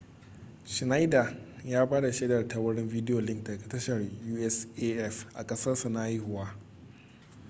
[0.65, 4.01] schneider ya ba da shaida ta wurin video link daga tashar
[4.47, 6.55] usaf a kasarsa na haihuwa